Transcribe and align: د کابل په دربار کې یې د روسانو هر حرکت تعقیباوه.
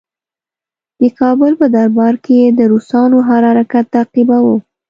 د 0.99 1.03
کابل 1.19 1.51
په 1.61 1.65
دربار 1.75 2.13
کې 2.23 2.33
یې 2.41 2.47
د 2.59 2.61
روسانو 2.71 3.17
هر 3.27 3.41
حرکت 3.49 3.85
تعقیباوه. 3.95 4.55